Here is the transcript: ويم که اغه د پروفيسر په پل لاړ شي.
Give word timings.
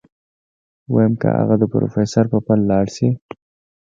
ويم 0.93 1.13
که 1.21 1.29
اغه 1.41 1.55
د 1.59 1.63
پروفيسر 1.73 2.25
په 2.31 2.37
پل 2.45 2.59
لاړ 2.71 2.85
شي. 2.95 3.09